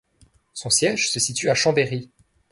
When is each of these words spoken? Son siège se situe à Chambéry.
Son 0.53 0.71
siège 0.71 1.11
se 1.11 1.19
situe 1.19 1.51
à 1.51 1.53
Chambéry. 1.53 2.09